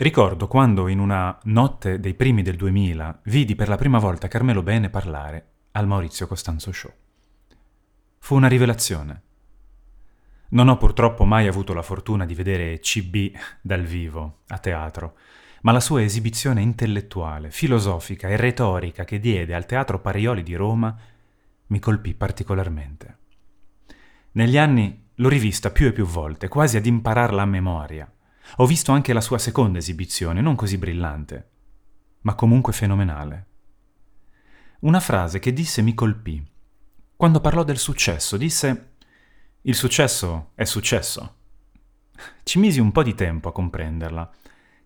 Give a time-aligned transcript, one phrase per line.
[0.00, 4.62] Ricordo quando in una notte dei primi del 2000 vidi per la prima volta Carmelo
[4.62, 6.92] Bene parlare al Maurizio Costanzo Show.
[8.20, 9.22] Fu una rivelazione.
[10.50, 15.16] Non ho purtroppo mai avuto la fortuna di vedere CB dal vivo, a teatro,
[15.62, 20.96] ma la sua esibizione intellettuale, filosofica e retorica che diede al Teatro Parioli di Roma
[21.66, 23.16] mi colpì particolarmente.
[24.30, 28.08] Negli anni l'ho rivista più e più volte, quasi ad impararla a memoria
[28.56, 31.50] ho visto anche la sua seconda esibizione, non così brillante,
[32.22, 33.46] ma comunque fenomenale.
[34.80, 36.44] Una frase che disse mi colpì.
[37.16, 38.92] Quando parlò del successo, disse
[39.62, 41.34] Il successo è successo.
[42.42, 44.30] Ci misi un po' di tempo a comprenderla.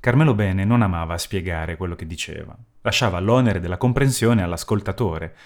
[0.00, 5.36] Carmelo Bene non amava spiegare quello che diceva, lasciava l'onere della comprensione all'ascoltatore,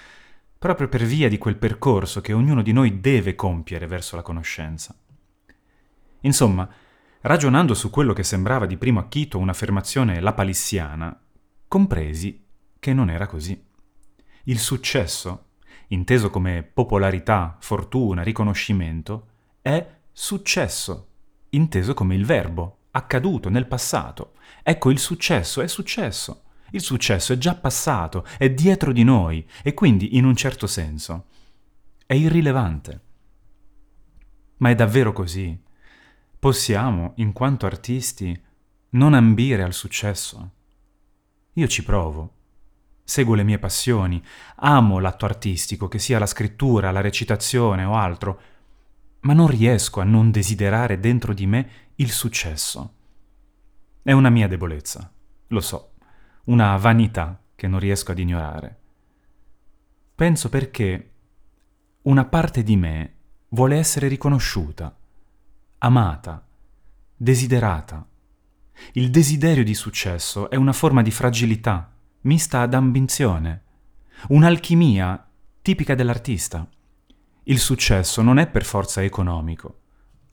[0.59, 4.97] proprio per via di quel percorso che ognuno di noi deve compiere verso la conoscenza.
[6.21, 6.69] Insomma,
[7.27, 11.21] Ragionando su quello che sembrava di primo acchito un'affermazione lapalissiana,
[11.67, 12.47] compresi
[12.79, 13.61] che non era così.
[14.45, 15.47] Il successo,
[15.89, 19.27] inteso come popolarità, fortuna, riconoscimento,
[19.61, 21.09] è successo,
[21.51, 24.35] inteso come il verbo, accaduto nel passato.
[24.63, 26.43] Ecco, il successo è successo.
[26.71, 31.25] Il successo è già passato, è dietro di noi e quindi, in un certo senso,
[32.07, 33.01] è irrilevante.
[34.59, 35.65] Ma è davvero così?
[36.39, 38.39] Possiamo, in quanto artisti,
[38.91, 40.51] non ambire al successo?
[41.55, 42.35] Io ci provo.
[43.03, 44.23] Seguo le mie passioni,
[44.57, 48.41] amo l'atto artistico, che sia la scrittura, la recitazione o altro,
[49.21, 52.95] ma non riesco a non desiderare dentro di me il successo.
[54.03, 55.11] È una mia debolezza,
[55.49, 55.95] lo so,
[56.45, 58.81] una vanità che non riesco ad ignorare.
[60.15, 61.13] Penso perché
[62.03, 63.15] una parte di me
[63.49, 64.95] vuole essere riconosciuta
[65.79, 66.47] amata,
[67.15, 68.07] desiderata.
[68.93, 73.63] Il desiderio di successo è una forma di fragilità, mista ad ambizione,
[74.29, 75.29] un'alchimia
[75.63, 76.67] tipica dell'artista.
[77.45, 79.81] Il successo non è per forza economico,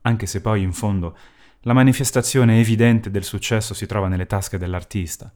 [0.01, 1.17] anche se poi in fondo
[1.62, 5.31] la manifestazione evidente del successo si trova nelle tasche dell'artista,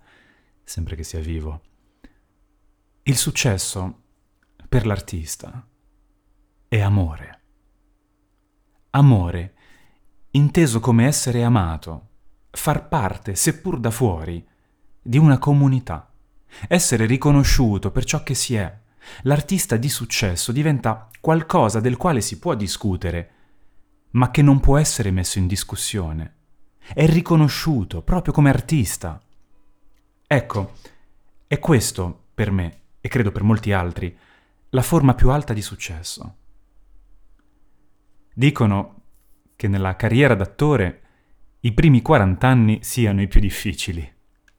[0.64, 1.62] sempre che sia vivo.
[3.04, 4.04] Il successo,
[4.68, 5.66] per l'artista,
[6.68, 7.42] è amore.
[8.90, 9.54] Amore
[10.38, 12.08] inteso come essere amato,
[12.52, 14.46] far parte, seppur da fuori,
[15.02, 16.12] di una comunità,
[16.68, 18.80] essere riconosciuto per ciò che si è.
[19.24, 23.32] L'artista di successo diventa qualcosa del quale si può discutere,
[24.12, 26.36] ma che non può essere messo in discussione.
[26.94, 29.22] È riconosciuto proprio come artista.
[30.26, 30.74] Ecco,
[31.48, 34.16] è questo, per me, e credo per molti altri,
[34.70, 36.36] la forma più alta di successo.
[38.34, 39.02] Dicono
[39.58, 41.02] che nella carriera d'attore
[41.62, 44.10] i primi 40 anni siano i più difficili.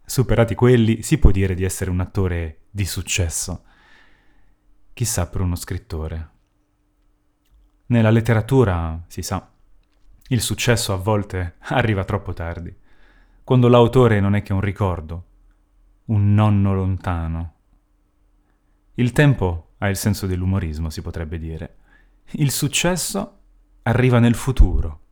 [0.05, 3.65] Superati quelli, si può dire di essere un attore di successo.
[4.93, 6.31] Chissà per uno scrittore.
[7.87, 9.51] Nella letteratura, si sa,
[10.31, 12.75] il successo a volte arriva troppo tardi,
[13.45, 15.25] quando l'autore non è che un ricordo,
[16.07, 17.55] un nonno lontano.
[18.95, 21.77] Il tempo ha il senso dell'umorismo, si potrebbe dire.
[22.33, 23.38] Il successo
[23.89, 25.07] arriva nel futuro.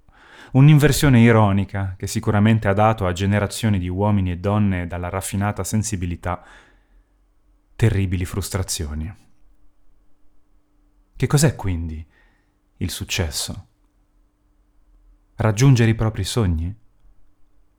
[0.52, 6.44] Un'inversione ironica che sicuramente ha dato a generazioni di uomini e donne dalla raffinata sensibilità
[7.74, 9.14] terribili frustrazioni.
[11.16, 12.06] Che cos'è quindi
[12.78, 13.66] il successo?
[15.36, 16.74] Raggiungere i propri sogni?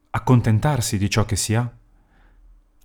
[0.09, 1.71] Accontentarsi di ciò che si ha?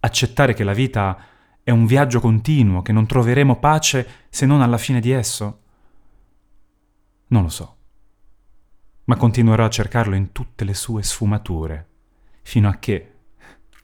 [0.00, 1.18] Accettare che la vita
[1.62, 5.60] è un viaggio continuo, che non troveremo pace se non alla fine di esso?
[7.28, 7.76] Non lo so
[9.04, 11.88] ma continuerò a cercarlo in tutte le sue sfumature,
[12.42, 13.14] fino a che,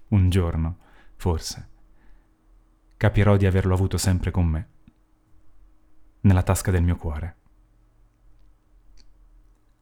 [0.08, 0.78] un giorno,
[1.16, 1.68] forse,
[2.96, 4.68] capirò di averlo avuto sempre con me,
[6.20, 7.36] nella tasca del mio cuore.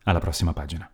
[0.04, 0.90] Alla prossima pagina.